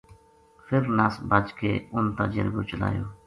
[0.65, 3.05] فر نس بھج کے ان تا جرگو چلایو